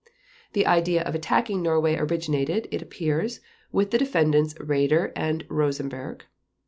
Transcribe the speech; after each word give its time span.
The 0.53 0.65
idea 0.65 1.03
of 1.03 1.13
attacking 1.13 1.61
Norway 1.61 1.95
originated, 1.95 2.67
it 2.71 2.81
appears, 2.81 3.39
with 3.71 3.91
the 3.91 3.99
Defendants 3.99 4.55
Raeder 4.55 5.11
and 5.15 5.45
Rosenberg. 5.47 6.25